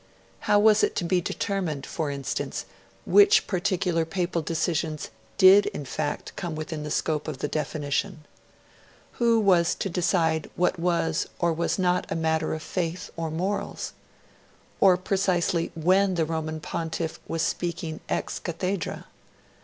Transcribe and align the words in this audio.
How 0.49 0.57
was 0.57 0.83
it 0.83 0.95
to 0.95 1.03
be 1.03 1.21
determined, 1.21 1.85
for 1.85 2.09
instance, 2.09 2.65
which 3.05 3.45
particular 3.45 4.03
Papal 4.03 4.41
decisions 4.41 5.11
did 5.37 5.67
in 5.67 5.85
fact 5.85 6.35
come 6.35 6.55
within 6.55 6.81
the 6.81 6.89
scope 6.89 7.27
of 7.27 7.37
the 7.37 7.47
definition? 7.47 8.25
Who 9.19 9.39
was 9.39 9.75
to 9.75 9.91
decide 9.91 10.49
what 10.55 10.79
was 10.79 11.27
or 11.37 11.53
was 11.53 11.77
not 11.77 12.11
a 12.11 12.15
matter 12.15 12.55
of 12.55 12.63
faith 12.63 13.11
or 13.15 13.29
morals? 13.29 13.93
Or 14.79 14.97
precisely 14.97 15.71
WHEN 15.75 16.15
the 16.15 16.25
Roman 16.25 16.61
Pontiff 16.61 17.19
was 17.27 17.43
speaking 17.43 17.99
ex 18.09 18.39
cathedra? 18.39 19.05